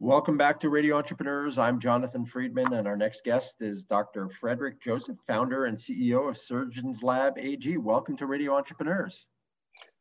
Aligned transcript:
Welcome 0.00 0.36
back 0.36 0.60
to 0.60 0.70
Radio 0.70 0.96
Entrepreneurs. 0.96 1.58
I'm 1.58 1.80
Jonathan 1.80 2.24
Friedman, 2.24 2.72
and 2.72 2.86
our 2.86 2.96
next 2.96 3.24
guest 3.24 3.56
is 3.60 3.82
Dr. 3.82 4.28
Frederick 4.28 4.80
Joseph, 4.80 5.18
founder 5.26 5.64
and 5.64 5.76
CEO 5.76 6.28
of 6.28 6.38
Surgeons 6.38 7.02
Lab 7.02 7.36
AG. 7.36 7.76
Welcome 7.78 8.16
to 8.18 8.26
Radio 8.26 8.54
Entrepreneurs. 8.54 9.26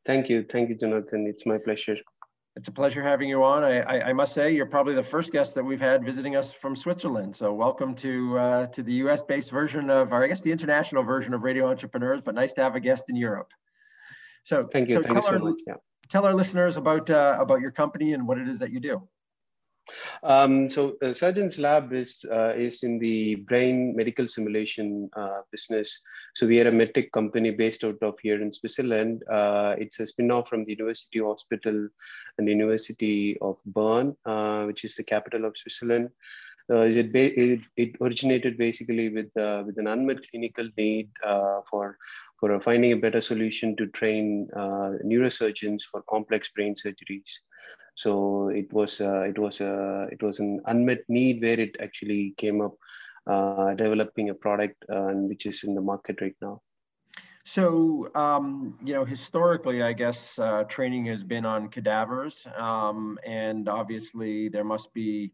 Thank 0.05 0.29
you. 0.29 0.43
Thank 0.43 0.69
you, 0.69 0.75
Jonathan. 0.75 1.25
It's 1.25 1.47
my 1.47 1.57
pleasure. 1.57 1.97
It's 2.55 2.67
a 2.67 2.71
pleasure 2.71 3.01
having 3.01 3.27
you 3.27 3.43
on. 3.43 3.63
I, 3.63 3.79
I, 3.79 4.09
I, 4.09 4.13
must 4.13 4.35
say 4.35 4.51
you're 4.51 4.67
probably 4.67 4.93
the 4.93 5.01
first 5.01 5.31
guest 5.31 5.55
that 5.55 5.63
we've 5.63 5.81
had 5.81 6.05
visiting 6.05 6.35
us 6.35 6.53
from 6.53 6.75
Switzerland. 6.75 7.35
So 7.35 7.51
welcome 7.51 7.95
to 7.95 8.37
uh, 8.37 8.67
to 8.67 8.83
the 8.83 8.93
U.S.-based 8.93 9.49
version 9.49 9.89
of, 9.89 10.13
or 10.13 10.23
I 10.23 10.27
guess 10.27 10.41
the 10.41 10.51
international 10.51 11.01
version 11.01 11.33
of 11.33 11.41
Radio 11.41 11.67
Entrepreneurs. 11.67 12.21
But 12.23 12.35
nice 12.35 12.53
to 12.53 12.61
have 12.61 12.75
a 12.75 12.79
guest 12.79 13.05
in 13.09 13.15
Europe. 13.15 13.51
So 14.43 14.67
thank 14.71 14.89
you. 14.89 14.95
So 14.95 15.01
thank 15.01 15.15
you 15.15 15.21
so 15.23 15.29
our, 15.29 15.39
much. 15.39 15.59
Yeah. 15.65 15.73
Tell 16.07 16.23
our 16.27 16.35
listeners 16.35 16.77
about 16.77 17.09
uh, 17.09 17.37
about 17.39 17.61
your 17.61 17.71
company 17.71 18.13
and 18.13 18.27
what 18.27 18.37
it 18.37 18.47
is 18.47 18.59
that 18.59 18.69
you 18.69 18.79
do. 18.79 19.07
Um, 20.23 20.69
so 20.69 20.97
uh, 21.01 21.13
Surgeons 21.13 21.59
Lab 21.59 21.93
is 21.93 22.25
uh, 22.31 22.53
is 22.55 22.83
in 22.83 22.99
the 22.99 23.35
brain 23.35 23.95
medical 23.95 24.27
simulation 24.27 25.09
uh, 25.15 25.41
business. 25.51 26.01
So 26.35 26.47
we 26.47 26.59
are 26.59 26.67
a 26.67 26.71
medtech 26.71 27.11
company 27.11 27.51
based 27.51 27.83
out 27.83 28.01
of 28.01 28.15
here 28.21 28.41
in 28.41 28.51
Switzerland. 28.51 29.23
Uh, 29.31 29.75
it's 29.77 29.99
a 29.99 30.05
spin-off 30.05 30.49
from 30.49 30.63
the 30.63 30.71
University 30.71 31.19
Hospital 31.19 31.87
and 32.37 32.47
University 32.47 33.37
of 33.39 33.57
Bern, 33.65 34.15
uh, 34.25 34.65
which 34.65 34.83
is 34.83 34.95
the 34.95 35.03
capital 35.03 35.45
of 35.45 35.57
Switzerland. 35.57 36.09
It, 36.69 37.15
it, 37.15 37.61
it, 37.77 37.95
originated 38.01 38.57
basically 38.57 39.07
with 39.07 39.31
with 39.65 39.77
an 39.77 39.87
unmet 39.87 40.29
clinical 40.29 40.67
need 40.77 41.09
for 41.69 41.97
for 42.37 42.59
finding 42.59 42.91
a 42.91 42.97
better 42.97 43.21
solution 43.21 43.73
to 43.77 43.87
train 43.87 44.49
neurosurgeons 44.53 45.83
for 45.83 46.01
complex 46.09 46.49
brain 46.49 46.75
surgeries. 46.75 47.39
So 47.97 48.49
it 48.49 48.71
was 48.71 49.01
uh, 49.01 49.21
it 49.21 49.39
was 49.39 49.59
uh, 49.59 50.05
it 50.11 50.21
was 50.21 50.39
an 50.39 50.61
unmet 50.65 50.99
need 51.09 51.41
where 51.41 51.59
it 51.59 51.77
actually 51.81 52.35
came 52.37 52.61
up, 52.61 52.75
uh, 53.25 53.73
developing 53.73 54.29
a 54.29 54.35
product 54.35 54.85
which 54.87 55.47
is 55.47 55.63
in 55.63 55.73
the 55.73 55.81
market 55.81 56.21
right 56.21 56.35
now. 56.39 56.61
So, 57.43 58.11
um, 58.13 58.77
you 58.83 58.93
know, 58.93 59.05
historically, 59.05 59.81
I 59.81 59.93
guess 59.93 60.37
uh, 60.37 60.65
training 60.65 61.05
has 61.05 61.23
been 61.23 61.45
on 61.45 61.69
cadavers, 61.69 62.45
um, 62.57 63.17
and 63.25 63.69
obviously 63.69 64.49
there 64.49 64.65
must 64.65 64.93
be 64.93 65.31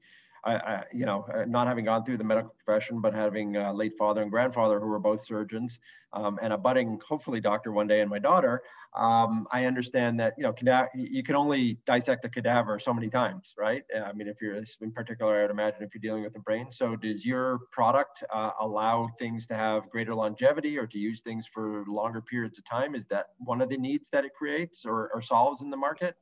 I, 0.51 0.83
you 0.93 1.05
know, 1.05 1.25
uh, 1.33 1.45
not 1.45 1.67
having 1.67 1.85
gone 1.85 2.03
through 2.03 2.17
the 2.17 2.23
medical 2.23 2.53
profession, 2.63 2.99
but 3.01 3.13
having 3.13 3.55
a 3.55 3.73
late 3.73 3.93
father 3.97 4.21
and 4.21 4.29
grandfather 4.31 4.79
who 4.79 4.87
were 4.87 4.99
both 4.99 5.25
surgeons, 5.25 5.79
um, 6.13 6.37
and 6.41 6.53
a 6.53 6.57
budding, 6.57 6.99
hopefully, 7.07 7.39
doctor 7.39 7.71
one 7.71 7.87
day, 7.87 8.01
and 8.01 8.09
my 8.09 8.19
daughter, 8.19 8.61
um, 8.95 9.47
I 9.51 9.65
understand 9.65 10.19
that 10.19 10.33
you 10.37 10.43
know 10.43 10.53
you 10.93 11.23
can 11.23 11.35
only 11.35 11.79
dissect 11.85 12.25
a 12.25 12.29
cadaver 12.29 12.77
so 12.77 12.93
many 12.93 13.09
times, 13.09 13.55
right? 13.57 13.83
I 14.05 14.13
mean, 14.13 14.27
if 14.27 14.41
you're 14.41 14.55
in 14.55 14.91
particular, 14.91 15.39
I 15.39 15.41
would 15.43 15.51
imagine 15.51 15.81
if 15.83 15.93
you're 15.93 16.01
dealing 16.01 16.23
with 16.23 16.33
the 16.33 16.39
brain. 16.39 16.69
So, 16.71 16.95
does 16.95 17.25
your 17.25 17.59
product 17.71 18.23
uh, 18.31 18.51
allow 18.59 19.09
things 19.17 19.47
to 19.47 19.55
have 19.55 19.89
greater 19.89 20.13
longevity 20.13 20.77
or 20.77 20.85
to 20.87 20.99
use 20.99 21.21
things 21.21 21.47
for 21.47 21.83
longer 21.87 22.21
periods 22.21 22.57
of 22.59 22.65
time? 22.65 22.95
Is 22.95 23.05
that 23.07 23.27
one 23.39 23.61
of 23.61 23.69
the 23.69 23.77
needs 23.77 24.09
that 24.09 24.25
it 24.25 24.33
creates 24.33 24.85
or, 24.85 25.09
or 25.13 25.21
solves 25.21 25.61
in 25.61 25.69
the 25.69 25.77
market? 25.77 26.15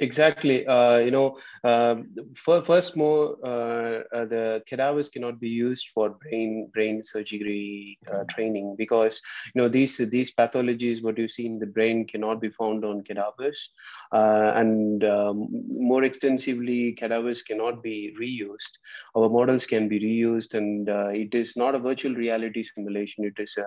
Exactly. 0.00 0.66
Uh, 0.66 0.96
you 0.96 1.12
know, 1.12 1.38
uh, 1.62 1.94
for, 2.34 2.60
first, 2.62 2.96
more 2.96 3.36
uh, 3.44 4.02
uh, 4.12 4.24
the 4.24 4.60
cadavers 4.66 5.08
cannot 5.08 5.38
be 5.38 5.48
used 5.48 5.88
for 5.94 6.10
brain 6.10 6.68
brain 6.74 7.00
surgery 7.00 7.96
uh, 8.12 8.24
training 8.28 8.74
because 8.76 9.20
you 9.54 9.62
know 9.62 9.68
these 9.68 9.98
these 9.98 10.34
pathologies 10.34 11.00
what 11.00 11.16
you 11.16 11.28
see 11.28 11.46
in 11.46 11.60
the 11.60 11.66
brain 11.66 12.04
cannot 12.08 12.40
be 12.40 12.48
found 12.48 12.84
on 12.84 13.04
cadavers, 13.04 13.70
uh, 14.12 14.50
and 14.56 15.04
um, 15.04 15.46
more 15.70 16.02
extensively, 16.02 16.92
cadavers 16.94 17.42
cannot 17.42 17.80
be 17.80 18.12
reused. 18.20 18.78
Our 19.16 19.28
models 19.28 19.64
can 19.64 19.86
be 19.88 20.00
reused, 20.00 20.54
and 20.54 20.88
it 21.16 21.36
is 21.36 21.56
not 21.56 21.76
a 21.76 21.78
virtual 21.78 22.14
reality 22.14 22.64
simulation. 22.64 23.24
It 23.24 23.40
is 23.40 23.54
a, 23.58 23.66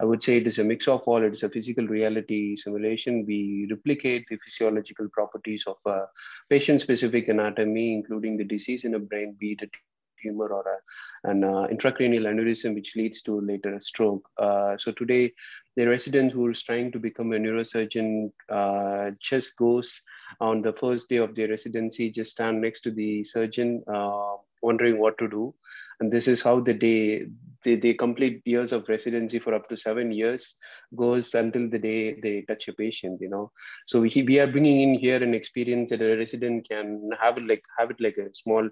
I 0.00 0.04
would 0.06 0.22
say, 0.22 0.38
it 0.38 0.46
is 0.46 0.58
a 0.58 0.64
mix 0.64 0.88
of 0.88 1.02
all. 1.06 1.22
It 1.22 1.32
is 1.32 1.42
a 1.42 1.50
physical 1.50 1.86
reality 1.86 2.56
simulation. 2.56 3.26
We 3.26 3.68
replicate 3.70 4.26
the 4.28 4.38
physiological 4.38 5.08
properties 5.10 5.64
of 5.66 5.76
uh, 5.86 6.06
patient-specific 6.50 7.28
anatomy, 7.28 7.94
including 7.94 8.36
the 8.36 8.44
disease 8.44 8.84
in 8.84 8.92
the 8.92 8.98
brain, 8.98 9.36
be 9.38 9.52
it 9.52 9.62
a 9.62 9.68
tumor 10.22 10.48
or 10.48 10.64
a, 10.66 11.30
an 11.30 11.44
uh, 11.44 11.66
intracranial 11.70 12.26
aneurysm, 12.26 12.74
which 12.74 12.96
leads 12.96 13.22
to 13.22 13.40
later 13.40 13.74
a 13.74 13.80
stroke. 13.80 14.28
Uh, 14.38 14.76
so 14.78 14.92
today, 14.92 15.32
the 15.76 15.86
resident 15.86 16.32
who 16.32 16.48
is 16.48 16.62
trying 16.62 16.90
to 16.90 16.98
become 16.98 17.32
a 17.32 17.36
neurosurgeon 17.36 18.30
uh, 18.50 19.10
just 19.20 19.56
goes 19.56 20.02
on 20.40 20.62
the 20.62 20.72
first 20.72 21.08
day 21.08 21.16
of 21.16 21.34
their 21.34 21.48
residency, 21.48 22.10
just 22.10 22.32
stand 22.32 22.60
next 22.60 22.80
to 22.80 22.90
the 22.90 23.22
surgeon, 23.24 23.82
uh, 23.92 24.36
wondering 24.62 24.98
what 24.98 25.18
to 25.18 25.28
do. 25.28 25.54
And 26.00 26.12
this 26.12 26.28
is 26.28 26.42
how 26.42 26.60
the 26.60 26.74
day 26.74 27.26
they, 27.64 27.74
they 27.74 27.94
complete 27.94 28.42
years 28.44 28.72
of 28.72 28.88
residency 28.88 29.38
for 29.38 29.52
up 29.54 29.68
to 29.68 29.76
seven 29.76 30.12
years 30.12 30.54
goes 30.94 31.34
until 31.34 31.68
the 31.68 31.78
day 31.78 32.18
they 32.20 32.42
touch 32.42 32.68
a 32.68 32.72
patient 32.72 33.20
you 33.20 33.28
know 33.28 33.50
so 33.86 34.00
we, 34.00 34.24
we 34.28 34.38
are 34.38 34.46
bringing 34.46 34.82
in 34.82 34.94
here 34.94 35.20
an 35.20 35.34
experience 35.34 35.90
that 35.90 36.00
a 36.00 36.16
resident 36.16 36.68
can 36.68 37.10
have 37.20 37.36
it 37.38 37.46
like 37.46 37.64
have 37.76 37.90
it 37.90 37.96
like 37.98 38.16
a 38.18 38.32
small 38.34 38.68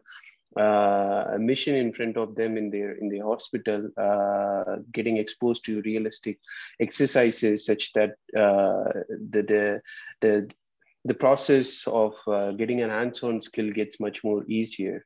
uh, 0.56 1.36
mission 1.38 1.74
in 1.74 1.92
front 1.92 2.16
of 2.16 2.34
them 2.34 2.56
in 2.56 2.70
their 2.70 2.92
in 2.92 3.08
the 3.08 3.18
hospital, 3.18 3.88
uh, 3.96 4.76
getting 4.92 5.16
exposed 5.16 5.64
to 5.64 5.82
realistic 5.82 6.38
exercises 6.80 7.66
such 7.66 7.92
that 7.94 8.10
uh, 8.36 9.02
the, 9.30 9.42
the 9.42 9.80
the 10.20 10.50
the 11.04 11.14
process 11.14 11.86
of 11.88 12.16
uh, 12.28 12.52
getting 12.52 12.82
an 12.82 12.90
hands-on 12.90 13.40
skill 13.40 13.70
gets 13.72 14.00
much 14.00 14.22
more 14.22 14.44
easier. 14.48 15.04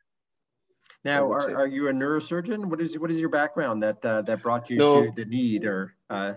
Now, 1.08 1.32
are, 1.32 1.48
are 1.60 1.66
you 1.66 1.88
a 1.88 1.92
neurosurgeon? 1.92 2.66
What 2.66 2.80
is 2.80 2.98
what 2.98 3.10
is 3.10 3.19
your 3.19 3.32
background 3.41 3.82
that 3.82 4.04
uh, 4.04 4.22
that 4.22 4.42
brought 4.42 4.69
you 4.70 4.76
no. 4.76 5.04
to 5.04 5.12
the 5.16 5.24
need 5.24 5.64
or? 5.64 5.94
Uh... 6.10 6.34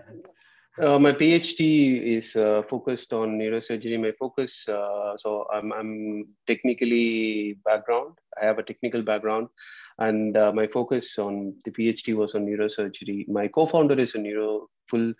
Uh, 0.80 0.98
my 0.98 1.12
PhD 1.12 2.00
is 2.16 2.34
uh, 2.34 2.62
focused 2.62 3.12
on 3.12 3.38
neurosurgery. 3.38 4.00
My 4.00 4.12
focus, 4.18 4.66
uh, 4.66 5.14
so 5.18 5.46
I'm, 5.52 5.70
I'm 5.70 6.24
technically 6.46 7.58
background. 7.66 8.16
I 8.40 8.46
have 8.46 8.58
a 8.58 8.62
technical 8.62 9.02
background, 9.02 9.48
and 9.98 10.34
uh, 10.34 10.50
my 10.50 10.66
focus 10.66 11.18
on 11.18 11.54
the 11.66 11.72
PhD 11.72 12.14
was 12.14 12.34
on 12.34 12.46
neurosurgery. 12.46 13.28
My 13.28 13.48
co-founder 13.48 14.00
is 14.00 14.14
a 14.14 14.18
neuro 14.18 14.68
full 14.88 15.12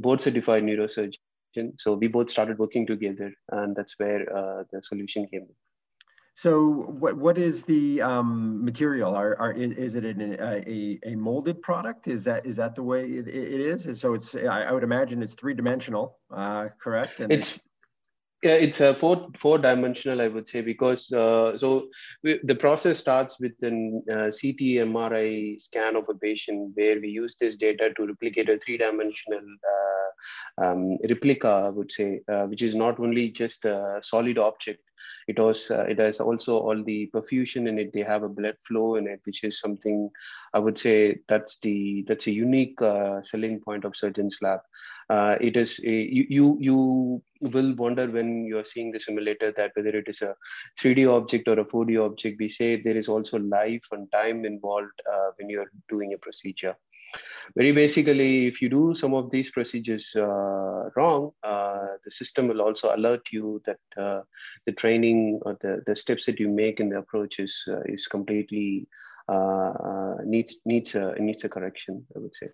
board 0.00 0.20
certified 0.20 0.64
neurosurgeon. 0.64 1.14
So 1.78 1.94
we 1.94 2.08
both 2.08 2.28
started 2.28 2.58
working 2.58 2.84
together, 2.84 3.32
and 3.52 3.76
that's 3.76 3.96
where 4.00 4.22
uh, 4.36 4.64
the 4.72 4.82
solution 4.82 5.28
came. 5.28 5.46
So 6.36 6.68
what, 6.68 7.16
what 7.16 7.38
is 7.38 7.62
the 7.62 8.02
um, 8.02 8.62
material? 8.62 9.14
Are, 9.14 9.38
are, 9.38 9.52
is 9.52 9.94
it 9.94 10.04
an, 10.04 10.36
a, 10.38 10.98
a 11.02 11.16
molded 11.16 11.62
product? 11.62 12.08
Is 12.08 12.24
that 12.24 12.44
is 12.44 12.56
that 12.56 12.74
the 12.74 12.82
way 12.82 13.04
it, 13.04 13.26
it 13.26 13.60
is? 13.60 13.86
And 13.86 13.96
so 13.96 14.12
it's 14.12 14.34
I, 14.34 14.70
would 14.70 14.82
imagine 14.82 15.22
it's 15.22 15.32
three 15.32 15.54
dimensional, 15.54 16.18
uh, 16.30 16.68
correct? 16.78 17.20
And 17.20 17.32
it's, 17.32 17.58
yeah, 18.42 18.52
it's 18.52 18.82
a 18.82 18.94
four 18.94 19.26
four 19.34 19.56
dimensional, 19.56 20.20
I 20.20 20.28
would 20.28 20.46
say, 20.46 20.60
because 20.60 21.10
uh, 21.10 21.56
so 21.56 21.88
we, 22.22 22.38
the 22.44 22.54
process 22.54 22.98
starts 22.98 23.40
with 23.40 23.54
an 23.62 24.02
uh, 24.10 24.28
CT 24.28 24.60
MRI 24.84 25.58
scan 25.58 25.96
of 25.96 26.06
a 26.10 26.14
patient, 26.14 26.72
where 26.74 27.00
we 27.00 27.08
use 27.08 27.36
this 27.40 27.56
data 27.56 27.94
to 27.96 28.06
replicate 28.06 28.50
a 28.50 28.58
three 28.58 28.76
dimensional 28.76 29.40
uh, 29.40 29.95
um, 30.58 30.98
replica, 31.08 31.48
I 31.48 31.68
would 31.68 31.92
say, 31.92 32.20
uh, 32.32 32.44
which 32.44 32.62
is 32.62 32.74
not 32.74 32.98
only 33.00 33.30
just 33.30 33.64
a 33.64 34.00
solid 34.02 34.38
object, 34.38 34.80
it 35.28 35.38
was 35.38 35.70
uh, 35.70 35.84
it 35.88 35.98
has 35.98 36.20
also 36.20 36.58
all 36.58 36.82
the 36.82 37.10
perfusion 37.14 37.68
in 37.68 37.78
it. 37.78 37.92
They 37.92 38.02
have 38.02 38.22
a 38.22 38.28
blood 38.28 38.56
flow 38.66 38.96
in 38.96 39.06
it, 39.06 39.20
which 39.24 39.44
is 39.44 39.60
something 39.60 40.10
I 40.54 40.58
would 40.58 40.78
say 40.78 41.18
that's 41.28 41.58
the 41.58 42.04
that's 42.08 42.26
a 42.26 42.32
unique 42.32 42.80
uh, 42.80 43.22
selling 43.22 43.60
point 43.60 43.84
of 43.84 43.96
Surgeons 43.96 44.38
Lab. 44.42 44.60
Uh, 45.10 45.36
it 45.40 45.56
is 45.56 45.80
a, 45.84 45.92
you, 45.92 46.26
you 46.28 46.58
you 46.60 47.22
will 47.40 47.74
wonder 47.74 48.10
when 48.10 48.46
you're 48.46 48.64
seeing 48.64 48.90
the 48.92 49.00
simulator 49.00 49.52
that 49.52 49.72
whether 49.74 49.90
it 49.90 50.08
is 50.08 50.22
a 50.22 50.34
3D 50.80 51.08
object 51.10 51.48
or 51.48 51.58
a 51.60 51.64
4D 51.64 52.04
object. 52.04 52.36
We 52.40 52.48
say 52.48 52.80
there 52.80 52.96
is 52.96 53.08
also 53.08 53.38
life 53.38 53.86
and 53.92 54.10
time 54.12 54.44
involved 54.44 55.02
uh, 55.12 55.30
when 55.38 55.50
you're 55.50 55.70
doing 55.88 56.14
a 56.14 56.18
procedure 56.18 56.76
very 57.54 57.72
basically, 57.72 58.46
if 58.46 58.60
you 58.60 58.68
do 58.68 58.94
some 58.94 59.14
of 59.14 59.30
these 59.30 59.50
procedures 59.50 60.14
uh, 60.16 60.90
wrong, 60.96 61.32
uh, 61.42 61.86
the 62.04 62.10
system 62.10 62.48
will 62.48 62.62
also 62.62 62.94
alert 62.94 63.28
you 63.32 63.62
that 63.64 63.80
uh, 63.96 64.22
the 64.66 64.72
training 64.72 65.40
or 65.42 65.56
the, 65.60 65.82
the 65.86 65.96
steps 65.96 66.26
that 66.26 66.40
you 66.40 66.48
make 66.48 66.80
in 66.80 66.88
the 66.88 66.98
approach 66.98 67.38
is, 67.38 67.64
uh, 67.68 67.80
is 67.86 68.06
completely 68.06 68.86
uh, 69.28 69.72
uh, 69.72 70.16
needs, 70.24 70.58
needs, 70.64 70.94
a, 70.94 71.14
needs 71.18 71.44
a 71.44 71.48
correction, 71.48 72.06
I 72.14 72.20
would 72.20 72.34
say 72.34 72.48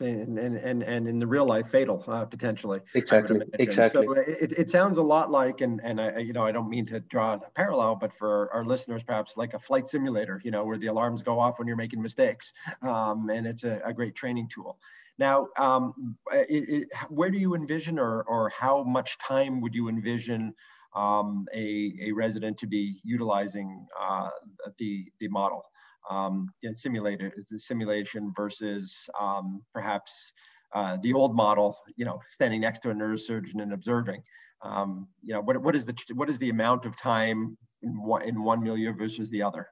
and 0.00 0.38
and 0.38 0.82
and 0.82 1.08
in 1.08 1.18
the 1.18 1.26
real 1.26 1.46
life 1.46 1.68
fatal 1.68 2.04
uh, 2.08 2.24
potentially 2.24 2.80
exactly 2.94 3.40
exactly 3.58 4.06
so 4.06 4.12
it, 4.12 4.52
it 4.52 4.70
sounds 4.70 4.96
a 4.98 5.02
lot 5.02 5.30
like 5.30 5.60
and 5.60 5.80
and 5.82 6.00
i 6.00 6.18
you 6.18 6.32
know 6.32 6.42
i 6.42 6.52
don't 6.52 6.68
mean 6.68 6.86
to 6.86 7.00
draw 7.00 7.34
a 7.34 7.50
parallel 7.54 7.94
but 7.94 8.12
for 8.12 8.52
our 8.52 8.64
listeners 8.64 9.02
perhaps 9.02 9.36
like 9.36 9.54
a 9.54 9.58
flight 9.58 9.88
simulator 9.88 10.40
you 10.44 10.50
know 10.50 10.64
where 10.64 10.78
the 10.78 10.86
alarms 10.86 11.22
go 11.22 11.38
off 11.38 11.58
when 11.58 11.68
you're 11.68 11.76
making 11.76 12.00
mistakes 12.00 12.52
um, 12.82 13.30
and 13.30 13.46
it's 13.46 13.64
a, 13.64 13.80
a, 13.84 13.92
great 13.92 14.14
training 14.14 14.48
tool. 14.48 14.78
Now 15.18 15.48
um, 15.58 16.16
it, 16.32 16.68
it, 16.68 16.88
where 17.08 17.30
do 17.30 17.38
you 17.38 17.54
envision 17.54 17.98
or 17.98 18.22
or 18.22 18.48
how 18.50 18.82
much 18.82 19.18
time 19.18 19.60
would 19.60 19.74
you 19.74 19.88
envision 19.88 20.54
um, 20.94 21.46
a, 21.54 21.94
a 22.02 22.12
resident 22.12 22.58
to 22.58 22.66
be 22.66 23.00
utilizing 23.04 23.86
uh, 24.00 24.30
the, 24.78 25.06
the 25.20 25.28
model. 25.28 25.62
Um, 26.10 26.48
simulator, 26.72 27.32
the 27.50 27.58
simulation 27.58 28.32
versus 28.34 29.08
um, 29.20 29.62
perhaps 29.74 30.32
uh, 30.74 30.96
the 31.02 31.12
old 31.12 31.34
model, 31.34 31.76
you 31.96 32.04
know, 32.04 32.20
standing 32.28 32.60
next 32.60 32.80
to 32.80 32.90
a 32.90 32.94
neurosurgeon 32.94 33.60
and 33.60 33.72
observing. 33.72 34.22
Um, 34.62 35.08
you 35.22 35.34
know, 35.34 35.40
what, 35.40 35.60
what 35.62 35.74
is 35.74 35.84
the 35.84 35.94
what 36.14 36.28
is 36.28 36.38
the 36.38 36.50
amount 36.50 36.84
of 36.84 36.96
time 36.96 37.56
in 37.82 38.02
one, 38.02 38.22
in 38.22 38.42
one 38.42 38.62
milieu 38.62 38.92
versus 38.94 39.30
the 39.30 39.42
other? 39.42 39.68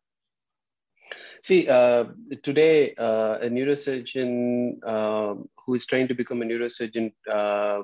See, 1.42 1.68
uh, 1.68 2.06
today 2.42 2.94
uh, 2.96 3.38
a 3.40 3.48
neurosurgeon 3.48 4.78
uh, 4.84 5.34
who 5.64 5.74
is 5.74 5.86
trying 5.86 6.08
to 6.08 6.14
become 6.14 6.42
a 6.42 6.44
neurosurgeon 6.44 7.12
uh, 7.30 7.82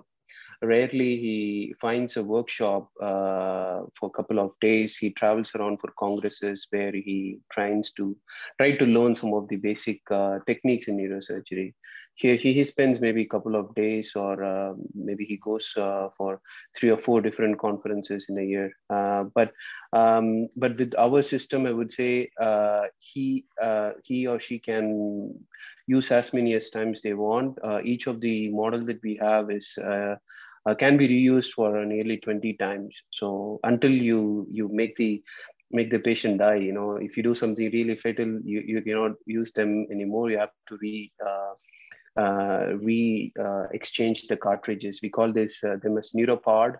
rarely 0.62 1.16
he 1.16 1.74
finds 1.80 2.16
a 2.16 2.22
workshop 2.22 2.88
uh, 3.00 3.82
for 3.98 4.06
a 4.06 4.16
couple 4.16 4.38
of 4.38 4.52
days. 4.60 4.96
He 4.96 5.10
travels 5.10 5.54
around 5.54 5.80
for 5.80 5.92
congresses 5.98 6.66
where 6.70 6.92
he 6.92 7.38
tries 7.50 7.92
to 7.92 8.16
try 8.58 8.76
to 8.76 8.84
learn 8.84 9.14
some 9.14 9.34
of 9.34 9.48
the 9.48 9.56
basic 9.56 10.00
uh, 10.10 10.38
techniques 10.46 10.88
in 10.88 10.96
neurosurgery 10.96 11.74
here 12.14 12.36
he, 12.36 12.52
he 12.52 12.64
spends 12.64 13.00
maybe 13.00 13.22
a 13.22 13.28
couple 13.28 13.56
of 13.56 13.74
days 13.74 14.12
or 14.14 14.42
uh, 14.42 14.74
maybe 14.94 15.24
he 15.24 15.36
goes 15.36 15.74
uh, 15.76 16.08
for 16.16 16.40
three 16.76 16.90
or 16.90 16.98
four 16.98 17.20
different 17.20 17.58
conferences 17.58 18.26
in 18.28 18.38
a 18.38 18.42
year 18.42 18.72
uh, 18.90 19.24
but 19.34 19.52
um, 19.92 20.48
but 20.56 20.76
with 20.78 20.94
our 20.98 21.22
system 21.22 21.66
i 21.66 21.72
would 21.72 21.90
say 21.90 22.30
uh, 22.40 22.82
he 22.98 23.44
he 24.04 24.26
or 24.26 24.38
she 24.38 24.58
can 24.58 25.34
use 25.86 26.10
as 26.10 26.32
many 26.32 26.54
as 26.54 26.70
times 26.70 27.02
they 27.02 27.14
want 27.14 27.58
each 27.82 28.06
of 28.06 28.20
the 28.20 28.48
model 28.50 28.84
that 28.84 29.00
we 29.02 29.16
have 29.20 29.50
is 29.50 29.78
uh, 30.66 30.74
can 30.74 30.96
be 30.96 31.08
reused 31.08 31.52
for 31.52 31.84
nearly 31.84 32.16
20 32.18 32.54
times. 32.54 33.02
So 33.10 33.60
until 33.64 33.90
you 33.90 34.46
you 34.50 34.68
make 34.68 34.96
the 34.96 35.22
make 35.70 35.90
the 35.90 35.98
patient 35.98 36.38
die, 36.38 36.56
you 36.56 36.72
know, 36.72 36.96
if 36.96 37.16
you 37.16 37.22
do 37.22 37.34
something 37.34 37.70
really 37.72 37.96
fatal, 37.96 38.38
you, 38.44 38.62
you 38.64 38.82
cannot 38.82 39.12
use 39.26 39.52
them 39.52 39.86
anymore. 39.90 40.30
You 40.30 40.38
have 40.38 40.52
to 40.68 40.78
re 40.80 41.12
uh, 42.16 42.74
uh, 42.86 43.32
uh, 43.40 43.66
exchange 43.72 44.26
the 44.26 44.36
cartridges. 44.36 45.00
We 45.02 45.10
call 45.10 45.32
this 45.32 45.62
uh, 45.64 45.76
them 45.82 45.98
as 45.98 46.12
neuropod. 46.12 46.76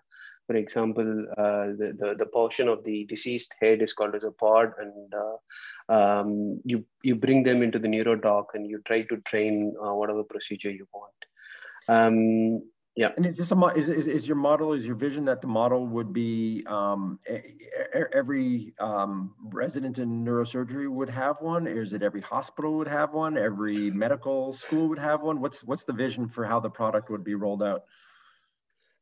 For 0.47 0.57
example, 0.57 1.05
the, 1.05 1.97
the, 1.99 2.15
the 2.19 2.27
portion 2.27 2.69
of 2.69 2.85
the 2.85 3.07
deceased 3.07 3.55
head 3.61 3.81
is 3.81 3.95
called 3.95 4.15
as 4.15 4.25
a 4.25 4.31
pod, 4.31 4.73
and 4.79 5.15
um, 5.89 6.61
you 6.65 6.85
you 7.03 7.15
bring 7.15 7.43
them 7.43 7.63
into 7.63 7.79
the 7.79 7.89
neurodoc 7.89 8.49
and 8.53 8.67
you 8.67 8.83
try 8.87 9.03
to 9.03 9.17
train 9.23 9.73
whatever 9.79 10.23
procedure 10.23 10.71
you 10.71 10.87
want. 10.93 11.15
Um, 11.89 12.63
yeah. 12.96 13.11
And 13.17 13.26
is 13.26 13.37
this 13.37 13.50
a 13.50 13.67
is, 13.75 13.88
is 13.88 14.06
is 14.06 14.29
your 14.29 14.37
model 14.37 14.73
is 14.73 14.87
your 14.87 14.94
vision 14.94 15.25
that 15.25 15.41
the 15.41 15.49
model 15.49 15.87
would 15.87 16.12
be 16.12 16.64
um, 16.69 17.19
every 18.12 18.73
um, 18.79 19.35
resident 19.43 19.99
in 19.99 20.25
neurosurgery 20.25 20.88
would 20.88 21.08
have 21.08 21.41
one? 21.41 21.67
Or 21.67 21.82
is 21.82 21.93
it 21.93 22.02
every 22.02 22.20
hospital 22.20 22.76
would 22.79 22.87
have 22.87 23.12
one? 23.12 23.37
Every 23.37 23.91
medical 23.91 24.52
school 24.52 24.88
would 24.88 25.00
have 25.00 25.23
one? 25.23 25.41
What's 25.41 25.64
what's 25.64 25.85
the 25.85 25.93
vision 25.93 26.29
for 26.29 26.44
how 26.44 26.61
the 26.61 26.70
product 26.70 27.11
would 27.11 27.25
be 27.25 27.35
rolled 27.35 27.64
out? 27.64 27.85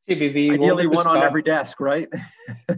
See, 0.09 0.17
we, 0.17 0.29
we 0.31 0.51
Ideally, 0.51 0.89
one 0.89 1.07
on 1.07 1.19
every 1.19 1.43
desk, 1.43 1.79
right? 1.79 2.09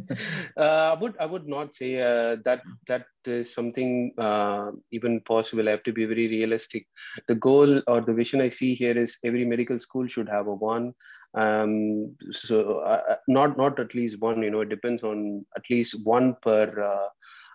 uh, 0.58 0.94
I 0.94 0.94
would 1.00 1.14
I 1.18 1.24
would 1.24 1.48
not 1.48 1.74
say 1.74 1.98
uh, 1.98 2.36
that 2.44 2.60
that 2.86 3.06
is 3.24 3.54
something 3.54 4.12
uh, 4.18 4.72
even 4.92 5.20
possible. 5.22 5.66
I 5.66 5.70
have 5.70 5.82
to 5.84 5.92
be 5.92 6.04
very 6.04 6.28
realistic. 6.28 6.86
The 7.26 7.34
goal 7.34 7.80
or 7.86 8.02
the 8.02 8.12
vision 8.12 8.42
I 8.42 8.48
see 8.48 8.74
here 8.74 8.96
is 8.96 9.16
every 9.24 9.46
medical 9.46 9.78
school 9.78 10.06
should 10.06 10.28
have 10.28 10.48
a 10.48 10.54
one. 10.54 10.92
Um, 11.32 12.14
so 12.30 12.80
uh, 12.80 13.02
uh, 13.08 13.16
not 13.26 13.56
not 13.56 13.80
at 13.80 13.94
least 13.94 14.20
one. 14.20 14.42
You 14.42 14.50
know, 14.50 14.60
it 14.60 14.68
depends 14.68 15.02
on 15.02 15.46
at 15.56 15.70
least 15.70 15.96
one 16.04 16.36
per 16.42 17.08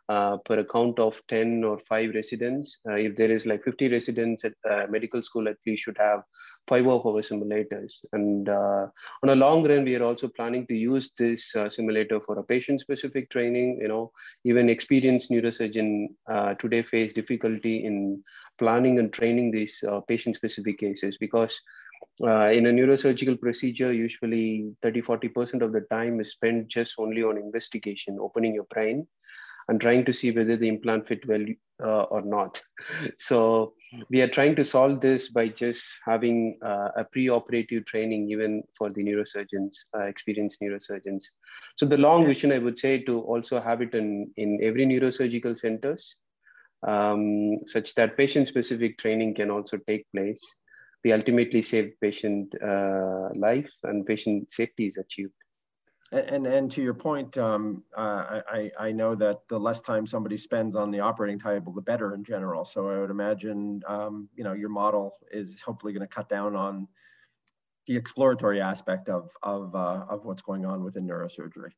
uh, 0.10 0.38
per 0.38 0.58
account 0.58 0.98
of 0.98 1.22
10 1.28 1.64
or 1.64 1.78
5 1.78 2.16
residents. 2.16 2.80
Uh, 2.90 2.96
if 2.96 3.16
there 3.16 3.30
is 3.30 3.46
like 3.46 3.64
50 3.64 3.90
residents 3.90 4.44
at 4.44 4.54
uh, 4.68 4.88
medical 4.90 5.22
school, 5.22 5.48
at 5.48 5.58
least 5.68 5.84
should 5.84 5.98
have 6.00 6.24
five 6.68 6.88
of 6.88 7.06
our 7.06 7.22
simulators. 7.22 7.94
And 8.12 8.50
uh, 8.50 8.88
on 9.22 9.30
a 9.30 9.36
long 9.36 9.68
run, 9.68 9.84
we 9.84 9.96
are 9.96 10.04
also 10.04 10.28
planning 10.28 10.66
to 10.66 10.74
use 10.74 11.12
this 11.16 11.56
uh, 11.56 11.70
simulator 11.70 12.20
for 12.20 12.40
a 12.40 12.44
patient-specific 12.44 13.30
training. 13.30 13.78
You 13.80 13.88
know, 13.88 14.12
even 14.46 14.68
experienced 14.68 15.30
neurosurgeon 15.30 16.08
today 16.58 16.82
face 16.82 17.14
difficulty 17.14 17.86
in 17.86 18.24
planning 18.58 18.98
and 18.98 19.14
training 19.14 19.52
these 19.52 19.84
patient-specific 20.08 20.80
cases 20.80 21.18
because 21.20 21.62
uh, 22.24 22.50
in 22.50 22.66
a 22.66 22.72
neurosurgical 22.72 23.40
procedure, 23.40 23.94
usually 23.94 24.72
30 24.82 25.02
40% 25.02 25.62
of 25.62 25.72
the 25.72 25.82
time 25.92 26.20
is 26.20 26.32
spent 26.32 26.68
just 26.68 26.96
only 26.98 27.22
on 27.22 27.38
investigation, 27.38 28.18
opening 28.20 28.56
your 28.56 28.66
brain 28.74 29.08
and 29.70 29.80
trying 29.80 30.04
to 30.04 30.14
see 30.14 30.32
whether 30.32 30.58
the 30.58 30.68
implant 30.68 31.08
fit 31.08 31.26
well 31.28 31.46
uh, 31.84 32.04
or 32.04 32.22
not. 32.22 32.62
So 33.18 33.74
we 34.10 34.22
are 34.22 34.28
trying 34.28 34.56
to 34.56 34.64
solve 34.64 35.00
this 35.02 35.30
by 35.30 35.48
just 35.48 35.84
having 36.06 36.58
uh, 36.64 36.90
a 36.98 37.04
pre-operative 37.04 37.86
training 37.86 38.30
even 38.32 38.64
for 38.78 38.90
the 38.90 39.04
neurosurgeons, 39.04 39.76
uh, 39.96 40.04
experienced 40.04 40.60
neurosurgeons. 40.62 41.24
So 41.78 41.86
the 41.86 41.98
long 41.98 42.26
vision, 42.26 42.52
I 42.52 42.58
would 42.60 42.78
say, 42.78 43.00
to 43.04 43.22
also 43.22 43.62
have 43.62 43.82
it 43.82 43.94
in, 43.94 44.32
in 44.38 44.60
every 44.62 44.86
neurosurgical 44.86 45.58
centers, 45.58 46.18
um, 46.88 47.60
such 47.66 47.96
that 47.96 48.18
patient-specific 48.18 48.98
training 48.98 49.36
can 49.36 49.52
also 49.52 49.78
take 49.88 50.06
place. 50.16 50.44
We 51.04 51.14
ultimately 51.14 51.62
save 51.62 51.94
patient 52.02 52.54
uh, 52.62 53.30
life 53.36 53.72
and 53.84 54.06
patient 54.06 54.52
safety 54.52 54.88
is 54.88 54.98
achieved. 54.98 55.34
And, 56.12 56.48
and 56.48 56.72
to 56.72 56.82
your 56.82 56.96
point, 56.96 57.38
um, 57.38 57.84
uh, 57.96 58.42
I, 58.52 58.72
I 58.80 58.92
know 58.92 59.14
that 59.14 59.48
the 59.48 59.60
less 59.60 59.82
time 59.82 60.08
somebody 60.08 60.38
spends 60.38 60.76
on 60.76 60.90
the 60.90 61.00
operating 61.02 61.38
table, 61.38 61.72
the 61.72 61.82
better 61.82 62.16
in 62.16 62.24
general. 62.24 62.66
So 62.66 62.90
I 62.90 63.00
would 63.00 63.12
imagine, 63.12 63.82
um, 63.88 64.28
you 64.36 64.44
know, 64.44 64.54
your 64.54 64.70
model 64.70 65.18
is 65.32 65.62
hopefully 65.62 65.94
going 65.94 66.08
to 66.08 66.08
cut 66.08 66.28
down 66.28 66.56
on 66.56 66.88
the 67.86 67.96
exploratory 67.96 68.60
aspect 68.60 69.08
of, 69.08 69.30
of, 69.44 69.76
uh, 69.76 70.06
of 70.10 70.26
what's 70.26 70.42
going 70.42 70.66
on 70.66 70.84
within 70.84 71.08
neurosurgery. 71.08 71.74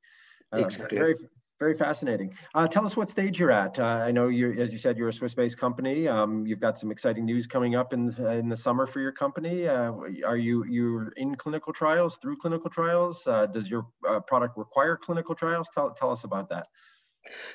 Uh, 0.53 0.59
exactly. 0.59 0.97
Very, 0.97 1.15
very 1.61 1.75
fascinating. 1.75 2.33
Uh, 2.55 2.65
tell 2.65 2.83
us 2.83 2.97
what 2.97 3.07
stage 3.07 3.39
you're 3.39 3.51
at. 3.51 3.77
Uh, 3.77 3.83
I 3.83 4.09
know 4.09 4.29
you, 4.29 4.59
as 4.59 4.71
you 4.71 4.79
said, 4.79 4.97
you're 4.97 5.09
a 5.09 5.13
Swiss-based 5.13 5.59
company. 5.59 6.07
Um, 6.07 6.43
you've 6.47 6.59
got 6.59 6.79
some 6.79 6.89
exciting 6.91 7.23
news 7.23 7.45
coming 7.45 7.75
up 7.75 7.93
in 7.93 8.11
in 8.39 8.49
the 8.49 8.57
summer 8.57 8.87
for 8.87 8.99
your 8.99 9.11
company. 9.11 9.67
Uh, 9.67 9.91
are 10.25 10.37
you 10.37 10.65
you're 10.65 11.09
in 11.17 11.35
clinical 11.35 11.71
trials 11.71 12.17
through 12.17 12.37
clinical 12.37 12.71
trials? 12.71 13.27
Uh, 13.27 13.45
does 13.45 13.69
your 13.69 13.85
uh, 14.09 14.19
product 14.21 14.57
require 14.57 14.97
clinical 14.97 15.35
trials? 15.35 15.69
Tell 15.71 15.91
tell 15.91 16.09
us 16.09 16.23
about 16.23 16.49
that. 16.49 16.65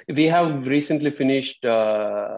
We 0.08 0.24
have 0.24 0.66
recently 0.66 1.10
finished 1.10 1.64
uh, 1.64 2.28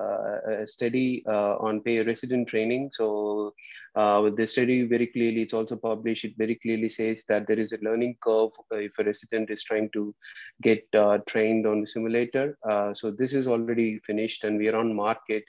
a 0.46 0.66
study 0.66 1.22
uh, 1.26 1.56
on 1.56 1.80
pay 1.80 2.02
resident 2.02 2.48
training. 2.48 2.90
So 2.92 3.54
uh, 3.94 4.20
with 4.22 4.36
the 4.36 4.46
study 4.46 4.86
very 4.86 5.06
clearly, 5.06 5.42
it's 5.42 5.52
also 5.52 5.76
published, 5.76 6.24
it 6.24 6.34
very 6.38 6.56
clearly 6.56 6.88
says 6.88 7.24
that 7.28 7.46
there 7.46 7.58
is 7.58 7.72
a 7.72 7.78
learning 7.82 8.16
curve 8.22 8.50
if 8.72 8.98
a 8.98 9.04
resident 9.04 9.50
is 9.50 9.62
trying 9.64 9.90
to 9.90 10.14
get 10.62 10.84
uh, 10.94 11.18
trained 11.26 11.66
on 11.66 11.80
the 11.80 11.86
simulator. 11.86 12.56
Uh, 12.68 12.94
so 12.94 13.10
this 13.10 13.34
is 13.34 13.46
already 13.46 13.98
finished 14.00 14.44
and 14.44 14.58
we 14.58 14.68
are 14.68 14.76
on 14.76 14.94
market. 14.94 15.44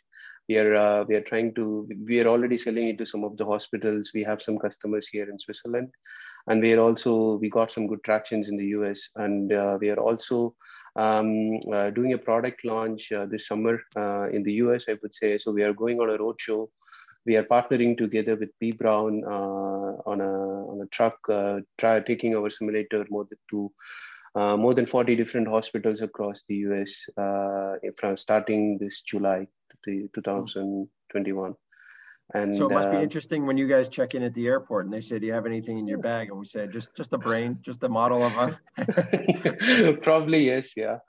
We 0.48 0.58
are, 0.58 0.76
uh, 0.76 1.04
we 1.04 1.14
are 1.14 1.22
trying 1.22 1.54
to, 1.56 1.88
we 2.08 2.20
are 2.20 2.28
already 2.28 2.58
selling 2.58 2.88
it 2.88 2.98
to 2.98 3.06
some 3.06 3.24
of 3.24 3.38
the 3.38 3.46
hospitals. 3.46 4.12
We 4.16 4.24
have 4.24 4.42
some 4.42 4.58
customers 4.58 5.08
here 5.08 5.30
in 5.30 5.38
Switzerland. 5.38 5.90
And 6.48 6.60
we 6.60 6.74
are 6.74 6.80
also, 6.80 7.36
we 7.36 7.50
got 7.50 7.72
some 7.72 7.86
good 7.86 8.04
tractions 8.04 8.50
in 8.50 8.58
the 8.58 8.66
US. 8.80 9.10
And 9.16 9.50
we 9.80 9.92
are 9.92 10.00
also 10.00 10.56
um, 10.96 11.60
uh, 11.72 11.90
doing 11.92 12.14
a 12.14 12.18
product 12.18 12.66
launch 12.66 13.12
uh, 13.12 13.26
this 13.26 13.48
summer 13.48 13.80
uh, 13.96 14.30
in 14.30 14.44
the 14.44 14.54
US, 14.64 14.86
I 14.90 14.98
would 15.02 15.14
say. 15.14 15.38
So 15.38 15.52
we 15.52 15.64
are 15.64 15.74
going 15.74 16.00
on 16.00 16.10
a 16.10 16.18
roadshow. 16.18 16.68
We 17.26 17.36
are 17.36 17.44
partnering 17.44 17.98
together 17.98 18.36
with 18.36 18.50
B. 18.60 18.72
Braun 18.72 19.24
uh, 19.26 20.10
on 20.10 20.22
a 20.22 20.34
on 20.72 20.82
a 20.82 20.88
truck, 20.88 21.18
uh, 21.30 21.60
try, 21.78 22.00
taking 22.00 22.36
our 22.36 22.50
simulator 22.50 23.06
more 23.10 23.26
than 23.30 23.38
to 23.52 23.72
uh, 24.36 24.58
more 24.58 24.74
than 24.74 24.86
40 24.86 25.16
different 25.16 25.48
hospitals 25.48 26.02
across 26.02 26.44
the 26.48 26.56
US 26.56 27.06
from 27.98 28.16
starting 28.16 28.78
this 28.78 29.02
July 29.02 29.48
2021. 29.86 31.56
And 32.34 32.56
so 32.56 32.70
it 32.70 32.74
must 32.74 32.90
uh, 32.90 32.92
be 32.92 32.98
interesting 32.98 33.48
when 33.48 33.58
you 33.58 33.68
guys 33.68 33.90
check 33.90 34.14
in 34.14 34.22
at 34.22 34.34
the 34.36 34.46
airport 34.46 34.86
and 34.86 34.94
they 34.94 35.02
say, 35.02 35.18
"Do 35.18 35.26
you 35.26 35.34
have 35.34 35.48
anything 35.48 35.80
in 35.80 35.88
your 35.88 35.98
bag?" 35.98 36.30
And 36.30 36.40
we 36.40 36.46
said, 36.46 36.72
"Just 36.72 36.96
just 36.96 37.12
a 37.14 37.18
brain, 37.18 37.58
just 37.64 37.84
a 37.84 37.90
model 37.90 38.24
of 38.24 38.34
a." 38.34 39.98
Probably 40.02 40.46
yes, 40.46 40.74
yeah. 40.78 41.00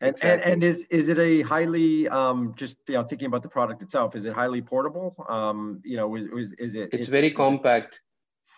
And, 0.00 0.14
exactly. 0.14 0.30
and 0.30 0.52
and 0.52 0.64
is 0.64 0.86
is 0.90 1.10
it 1.10 1.18
a 1.18 1.42
highly 1.42 2.08
um 2.08 2.54
just 2.56 2.78
you 2.88 2.94
know 2.94 3.04
thinking 3.04 3.26
about 3.26 3.42
the 3.42 3.48
product 3.48 3.82
itself? 3.82 4.16
Is 4.16 4.24
it 4.24 4.32
highly 4.32 4.62
portable? 4.62 5.14
Um, 5.28 5.82
you 5.84 5.98
know, 5.98 6.16
is 6.16 6.26
is, 6.32 6.52
is 6.52 6.74
it? 6.74 6.88
It's 6.92 7.08
very 7.08 7.30
compact. 7.30 8.00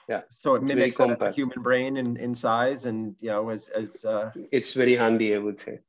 Yeah. 0.09 0.23
So 0.31 0.55
it 0.55 0.63
it's 0.63 0.73
mimics 0.73 1.01
a, 1.01 1.05
a, 1.05 1.33
human 1.33 1.63
brain 1.63 1.97
in, 1.97 2.17
in 2.17 2.35
size, 2.35 2.87
and 2.87 3.17
you 3.21 3.31
know, 3.31 3.49
as 3.51 3.69
as. 3.69 4.05
Uh, 4.05 4.31
it's 4.51 4.75
very 4.75 4.97
handy, 4.97 5.35
I 5.35 5.39
would 5.39 5.59
say. 5.59 5.81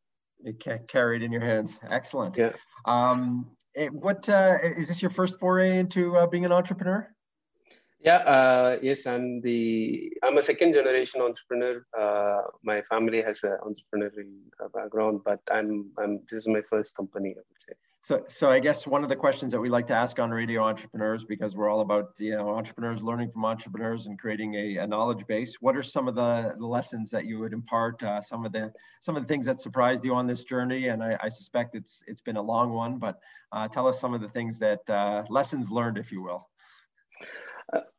It 0.43 0.60
can 0.60 0.79
carry 0.88 1.17
it 1.17 1.24
in 1.24 1.31
your 1.31 1.46
hands. 1.46 1.77
Excellent. 1.89 2.38
Yeah. 2.38 2.53
Um, 2.86 3.51
what 3.91 4.27
uh, 4.29 4.57
is 4.61 4.87
this 4.87 5.01
your 5.01 5.11
first 5.11 5.39
foray 5.39 5.77
into 5.77 6.17
uh, 6.17 6.27
being 6.27 6.45
an 6.45 6.51
entrepreneur? 6.51 7.13
Yeah, 8.03 8.17
uh, 8.17 8.77
yes, 8.81 9.05
I'm 9.05 9.41
the 9.41 10.12
I'm 10.24 10.38
a 10.38 10.41
second 10.41 10.74
generation 10.74 11.22
entrepreneur. 11.22 11.86
Uh, 11.98 12.41
my 12.63 12.81
family 12.89 13.22
has 13.22 13.43
an 13.43 13.58
entrepreneurial 13.62 14.31
uh, 14.63 14.70
background, 14.74 15.22
but 15.24 15.39
I'm 15.51 15.91
I'm 16.00 16.20
this 16.29 16.41
is 16.41 16.48
my 16.48 16.62
first 16.67 16.96
company, 16.96 17.29
I 17.29 17.43
would 17.48 17.62
say. 17.62 17.74
So, 18.03 18.25
so 18.27 18.50
I 18.50 18.60
guess 18.60 18.88
one 18.88 19.03
of 19.03 19.10
the 19.10 19.15
questions 19.15 19.51
that 19.51 19.60
we 19.60 19.70
like 19.70 19.86
to 19.88 19.93
ask 19.93 20.17
on 20.17 20.31
radio 20.31 20.63
entrepreneurs, 20.63 21.24
because 21.24 21.55
we're 21.55 21.70
all 21.70 21.81
about 21.81 22.13
you 22.17 22.36
know 22.36 22.50
entrepreneurs 22.50 23.03
learning 23.03 23.29
from 23.29 23.46
entrepreneurs 23.46 24.08
and 24.08 24.17
creating 24.17 24.55
a, 24.55 24.77
a 24.77 24.88
knowledge 24.88 25.27
base. 25.27 25.58
What 25.62 25.77
are 25.77 25.84
some 25.84 26.08
of 26.08 26.15
the, 26.15 26.55
the 26.58 26.65
lessons 26.65 27.12
that 27.12 27.25
you 27.25 27.38
would 27.38 27.53
impart? 27.53 28.01
Uh, 28.01 28.20
some 28.20 28.43
of 28.48 28.51
the 28.51 28.74
some 29.01 29.15
of 29.15 29.22
the 29.22 29.27
things 29.27 29.46
that 29.46 29.62
surprised 29.62 30.03
you 30.03 30.15
on 30.15 30.25
this 30.25 30.43
journey, 30.43 30.88
and 30.88 31.03
I, 31.03 31.20
I 31.22 31.29
suspect 31.29 31.75
it's 31.75 32.03
it's 32.08 32.22
been 32.22 32.38
a 32.38 32.41
long 32.41 32.74
one. 32.74 32.98
But 32.98 33.20
uh, 33.51 33.67
tell 33.67 33.86
us 33.86 34.00
some 34.00 34.15
of 34.15 34.22
the 34.22 34.29
things 34.29 34.58
that 34.58 34.89
uh, 34.89 35.24
lessons 35.29 35.70
learned, 35.70 36.00
if 36.00 36.12
you 36.12 36.24
will. 36.24 36.48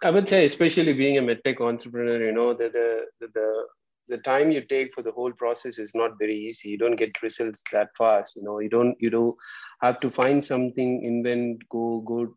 I 0.03 0.11
would 0.11 0.29
say, 0.29 0.45
especially 0.45 0.93
being 0.93 1.19
a 1.19 1.23
medtech 1.23 1.61
entrepreneur, 1.61 2.27
you 2.27 2.33
know, 2.33 2.55
the, 2.55 2.69
the, 2.69 3.29
the, 3.35 3.65
the, 4.09 4.19
time 4.19 4.51
you 4.51 4.61
take 4.63 4.93
for 4.95 5.03
the 5.03 5.13
whole 5.13 5.33
process 5.33 5.79
is 5.79 5.93
not 5.95 6.19
very 6.19 6.37
easy. 6.37 6.71
You 6.71 6.79
don't 6.79 6.97
get 6.97 7.23
results 7.23 7.63
that 7.73 7.91
fast. 7.97 8.37
You 8.37 8.43
know, 8.43 8.59
you 8.59 8.69
don't, 8.69 8.97
you 8.99 9.11
do 9.11 9.37
have 9.81 10.01
to 10.01 10.11
find 10.11 10.45
something, 10.45 11.05
invent, 11.05 11.69
go, 11.69 12.01
go 12.01 12.35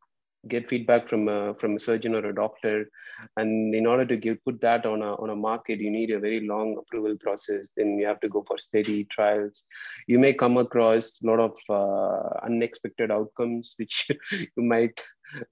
get 0.47 0.69
feedback 0.69 1.07
from 1.07 1.27
a, 1.27 1.53
from 1.55 1.75
a 1.75 1.79
surgeon 1.79 2.15
or 2.15 2.25
a 2.25 2.35
doctor. 2.35 2.89
And 3.37 3.73
in 3.73 3.85
order 3.85 4.05
to 4.05 4.17
give, 4.17 4.43
put 4.43 4.61
that 4.61 4.85
on 4.85 5.01
a, 5.01 5.15
on 5.15 5.29
a 5.29 5.35
market, 5.35 5.79
you 5.79 5.89
need 5.89 6.11
a 6.11 6.19
very 6.19 6.47
long 6.47 6.77
approval 6.77 7.15
process. 7.19 7.69
Then 7.75 7.97
you 7.97 8.05
have 8.05 8.19
to 8.21 8.29
go 8.29 8.43
for 8.47 8.57
steady 8.59 9.05
trials. 9.05 9.65
You 10.07 10.19
may 10.19 10.33
come 10.33 10.57
across 10.57 11.21
a 11.23 11.27
lot 11.27 11.39
of 11.39 11.57
uh, 11.69 12.45
unexpected 12.45 13.11
outcomes, 13.11 13.73
which 13.77 14.07
you 14.31 14.63
might, 14.63 15.01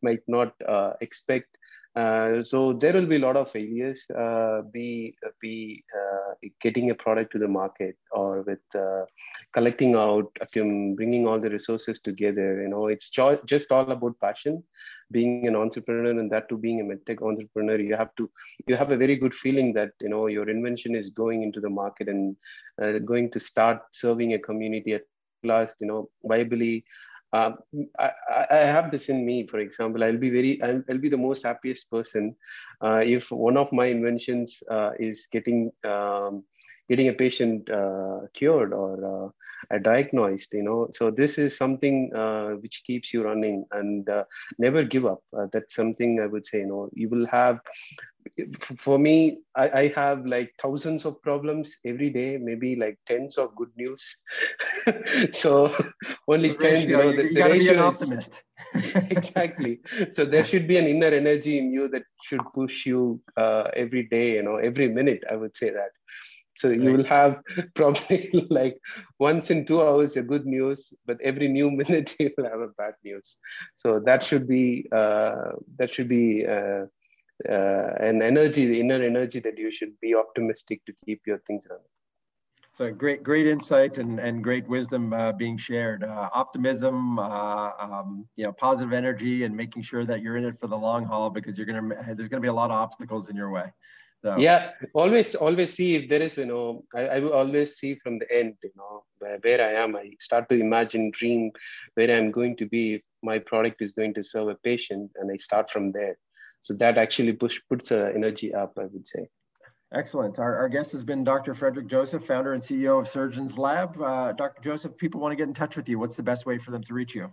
might 0.01 0.21
not 0.27 0.53
uh, 0.67 0.93
expect 1.01 1.57
uh, 1.95 2.43
so 2.43 2.73
there 2.73 2.93
will 2.93 3.05
be 3.05 3.17
a 3.17 3.19
lot 3.19 3.37
of 3.37 3.51
failures. 3.51 4.03
Uh, 4.09 4.61
be 4.71 5.15
be 5.41 5.83
uh, 5.95 6.33
getting 6.59 6.89
a 6.89 6.95
product 6.95 7.31
to 7.31 7.37
the 7.37 7.47
market 7.47 7.95
or 8.11 8.41
with 8.41 8.63
uh, 8.75 9.05
collecting 9.53 9.95
out, 9.95 10.25
bringing 10.51 11.27
all 11.27 11.39
the 11.39 11.49
resources 11.49 11.99
together. 11.99 12.63
You 12.63 12.69
know, 12.69 12.87
it's 12.87 13.11
just 13.45 13.71
all 13.71 13.91
about 13.91 14.19
passion. 14.19 14.63
Being 15.11 15.47
an 15.47 15.55
entrepreneur 15.55 16.19
and 16.19 16.31
that 16.31 16.49
to 16.49 16.57
being 16.57 16.81
a 16.81 16.83
medtech 16.83 17.21
entrepreneur, 17.21 17.79
you 17.79 17.95
have 17.95 18.15
to 18.15 18.27
you 18.65 18.75
have 18.75 18.89
a 18.89 18.97
very 18.97 19.15
good 19.15 19.35
feeling 19.35 19.71
that 19.73 19.91
you 20.01 20.09
know 20.09 20.25
your 20.25 20.49
invention 20.49 20.95
is 20.95 21.09
going 21.09 21.43
into 21.43 21.59
the 21.59 21.69
market 21.69 22.09
and 22.09 22.35
uh, 22.81 22.97
going 22.99 23.29
to 23.31 23.39
start 23.39 23.81
serving 23.91 24.33
a 24.33 24.39
community 24.39 24.93
at 24.93 25.03
last. 25.43 25.77
You 25.81 25.87
know, 25.87 26.09
viably 26.25 26.83
uh, 27.33 27.51
I, 27.99 28.11
I, 28.51 28.57
have 28.57 28.91
this 28.91 29.09
in 29.09 29.25
me 29.25 29.47
for 29.47 29.59
example 29.59 30.03
i'll 30.03 30.17
be 30.17 30.29
very 30.29 30.61
i'll, 30.61 30.83
I'll 30.89 30.99
be 30.99 31.09
the 31.09 31.17
most 31.17 31.43
happiest 31.43 31.89
person 31.89 32.35
uh, 32.81 33.01
if 33.03 33.31
one 33.31 33.57
of 33.57 33.71
my 33.73 33.87
inventions 33.87 34.61
uh, 34.69 34.91
is 34.99 35.27
getting 35.31 35.71
um, 35.83 36.43
getting 36.89 37.07
a 37.09 37.13
patient 37.13 37.69
uh, 37.69 38.21
cured 38.33 38.73
or 38.73 39.33
uh, 39.71 39.77
diagnosed 39.79 40.53
you 40.53 40.63
know? 40.63 40.87
So 40.91 41.11
this 41.11 41.37
is 41.37 41.57
something 41.57 42.13
uh, 42.13 42.51
which 42.61 42.83
keeps 42.85 43.13
you 43.13 43.23
running 43.23 43.65
and 43.71 44.07
never 44.57 44.83
give 44.83 45.05
up. 45.05 45.23
That's 45.51 45.75
something 45.75 46.19
i 46.21 46.25
would 46.25 46.45
say 46.45 46.59
you 46.59 46.67
know 46.67 46.89
you 46.93 47.09
will 47.09 47.25
have 47.27 47.59
for 48.77 48.97
me 48.97 49.39
I, 49.55 49.69
I, 49.69 49.93
have 49.95 50.25
like 50.25 50.53
thousands 50.59 51.05
of 51.05 51.21
problems 51.21 51.77
every 51.85 52.09
day 52.09 52.37
maybe 52.37 52.75
like 52.75 52.97
tens 53.07 53.37
of 53.37 53.55
good 53.55 53.71
news. 53.75 54.17
So 55.33 55.71
only 56.27 56.55
tens 56.55 56.89
you 56.89 56.97
know 56.97 57.11
the, 57.11 57.23
you 57.23 57.35
gotta 57.35 57.55
be 57.55 57.69
an 57.69 57.79
optimist. 57.79 58.33
Exactly. 59.09 59.81
So 60.11 60.25
there 60.25 60.45
should 60.45 60.67
be 60.67 60.77
an 60.77 60.87
inner 60.87 61.07
energy 61.07 61.57
in 61.57 61.71
you 61.71 61.87
that 61.89 62.03
should 62.23 62.41
push 62.53 62.85
you 62.85 63.21
uh, 63.37 63.69
every 63.75 64.03
day 64.03 64.35
you 64.35 64.43
know 64.43 64.55
every 64.55 64.87
minute 64.87 65.23
i 65.29 65.35
would 65.35 65.55
say 65.55 65.69
that 65.69 65.91
so 66.55 66.69
right. 66.69 66.79
you 66.79 66.93
will 66.93 67.05
have 67.05 67.41
probably 67.75 68.47
like 68.49 68.77
once 69.19 69.51
in 69.51 69.65
two 69.65 69.81
hours 69.81 70.17
a 70.17 70.23
good 70.23 70.45
news, 70.45 70.93
but 71.05 71.19
every 71.21 71.47
new 71.47 71.71
minute 71.81 72.15
you 72.19 72.31
will 72.37 72.49
have 72.49 72.61
a 72.61 72.69
bad 72.69 72.93
news. 73.03 73.37
So 73.75 73.99
that 74.05 74.23
should 74.23 74.47
be 74.47 74.87
uh, 74.91 75.53
that 75.77 75.93
should 75.93 76.09
be 76.09 76.45
uh, 76.45 76.85
uh, 77.49 77.89
an 77.99 78.21
energy, 78.21 78.67
the 78.67 78.79
inner 78.79 79.01
energy 79.01 79.39
that 79.39 79.57
you 79.57 79.71
should 79.71 79.99
be 79.99 80.15
optimistic 80.15 80.85
to 80.85 80.93
keep 81.05 81.21
your 81.25 81.39
things 81.39 81.65
running. 81.69 81.85
So 82.75 82.91
great, 82.91 83.21
great 83.21 83.45
insight 83.45 83.99
and, 83.99 84.19
and 84.19 84.43
great 84.43 84.67
wisdom 84.67 85.13
uh, 85.13 85.31
being 85.31 85.57
shared. 85.57 86.03
Uh, 86.03 86.29
optimism, 86.33 87.19
uh, 87.19 87.69
um, 87.79 88.27
you 88.35 88.45
know, 88.45 88.51
positive 88.51 88.93
energy, 88.93 89.43
and 89.43 89.55
making 89.55 89.83
sure 89.83 90.05
that 90.05 90.23
you're 90.23 90.37
in 90.37 90.45
it 90.45 90.59
for 90.59 90.65
the 90.65 90.77
long 90.77 91.05
haul 91.05 91.29
because 91.29 91.55
you're 91.55 91.67
gonna 91.67 92.15
there's 92.15 92.29
gonna 92.29 92.41
be 92.41 92.47
a 92.47 92.53
lot 92.53 92.71
of 92.71 92.77
obstacles 92.77 93.29
in 93.29 93.35
your 93.35 93.51
way. 93.51 93.71
So. 94.23 94.37
Yeah, 94.37 94.71
always 94.93 95.35
always 95.35 95.73
see 95.73 95.95
if 95.95 96.07
there 96.07 96.21
is 96.21 96.37
you 96.37 96.45
know 96.45 96.85
I, 96.95 97.01
I 97.07 97.19
will 97.19 97.33
always 97.33 97.75
see 97.75 97.95
from 97.95 98.19
the 98.19 98.31
end 98.33 98.55
you 98.63 98.71
know 98.77 99.03
where, 99.19 99.37
where 99.41 99.61
I 99.61 99.83
am. 99.83 99.97
I 99.97 100.11
start 100.19 100.47
to 100.49 100.59
imagine, 100.59 101.11
dream 101.11 101.51
where 101.95 102.15
I'm 102.15 102.31
going 102.31 102.55
to 102.57 102.65
be 102.65 102.95
if 102.95 103.01
my 103.21 103.39
product 103.39 103.81
is 103.81 103.91
going 103.91 104.13
to 104.13 104.23
serve 104.23 104.47
a 104.47 104.55
patient, 104.63 105.11
and 105.15 105.29
I 105.29 105.37
start 105.37 105.69
from 105.69 105.89
there 105.89 106.15
so 106.63 106.73
that 106.75 106.97
actually 106.97 107.33
push, 107.33 107.59
puts 107.69 107.91
uh, 107.91 108.11
energy 108.15 108.53
up, 108.53 108.73
I 108.79 108.85
would 108.85 109.05
say. 109.05 109.27
Excellent. 109.93 110.39
Our, 110.39 110.55
our 110.55 110.69
guest 110.69 110.93
has 110.93 111.03
been 111.03 111.23
Dr. 111.23 111.53
Frederick 111.53 111.87
Joseph, 111.87 112.25
founder 112.25 112.53
and 112.53 112.63
CEO 112.63 112.99
of 112.99 113.07
Surgeons 113.07 113.57
Lab. 113.57 114.01
Uh, 114.01 114.31
Dr. 114.31 114.61
Joseph, 114.61 114.97
people 114.97 115.19
want 115.19 115.33
to 115.33 115.35
get 115.35 115.47
in 115.47 115.53
touch 115.53 115.75
with 115.75 115.87
you. 115.87 115.99
What's 115.99 116.15
the 116.15 116.23
best 116.23 116.45
way 116.45 116.57
for 116.57 116.71
them 116.71 116.81
to 116.83 116.93
reach 116.93 117.13
you? 117.13 117.31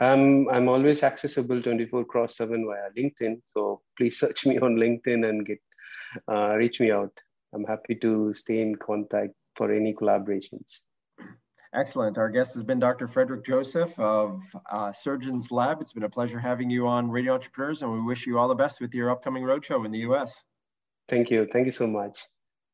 Um, 0.00 0.48
I'm 0.50 0.68
always 0.68 1.02
accessible 1.02 1.62
24 1.62 2.04
cross 2.04 2.36
7 2.36 2.66
via 2.66 2.90
LinkedIn. 3.02 3.40
So 3.46 3.80
please 3.96 4.18
search 4.18 4.44
me 4.44 4.58
on 4.58 4.74
LinkedIn 4.76 5.26
and 5.26 5.46
get 5.46 5.58
uh, 6.30 6.54
reach 6.56 6.80
me 6.80 6.90
out. 6.90 7.12
I'm 7.54 7.64
happy 7.64 7.94
to 7.96 8.34
stay 8.34 8.60
in 8.60 8.76
contact 8.76 9.32
for 9.56 9.72
any 9.72 9.94
collaborations. 9.94 10.84
Excellent. 11.74 12.16
Our 12.16 12.30
guest 12.30 12.54
has 12.54 12.62
been 12.62 12.78
Dr. 12.78 13.06
Frederick 13.06 13.44
Joseph 13.44 13.98
of 13.98 14.42
uh, 14.70 14.92
Surgeons 14.92 15.50
Lab. 15.50 15.80
It's 15.80 15.92
been 15.92 16.04
a 16.04 16.08
pleasure 16.08 16.38
having 16.38 16.70
you 16.70 16.86
on 16.86 17.10
Radio 17.10 17.34
Entrepreneurs, 17.34 17.82
and 17.82 17.92
we 17.92 18.00
wish 18.00 18.26
you 18.26 18.38
all 18.38 18.48
the 18.48 18.54
best 18.54 18.80
with 18.80 18.94
your 18.94 19.10
upcoming 19.10 19.42
roadshow 19.42 19.84
in 19.84 19.92
the 19.92 19.98
US. 20.10 20.42
Thank 21.08 21.30
you. 21.30 21.46
Thank 21.52 21.66
you 21.66 21.72
so 21.72 21.86
much. 21.86 22.24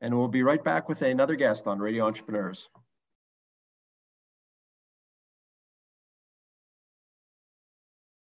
And 0.00 0.16
we'll 0.16 0.28
be 0.28 0.42
right 0.42 0.62
back 0.62 0.88
with 0.88 1.02
another 1.02 1.36
guest 1.36 1.66
on 1.66 1.78
Radio 1.78 2.06
Entrepreneurs. 2.06 2.68